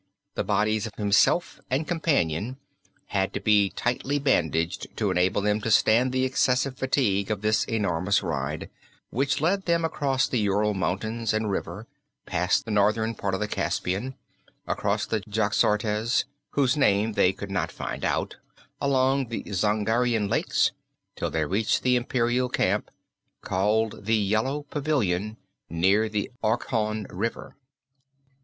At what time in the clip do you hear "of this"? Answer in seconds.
7.29-7.65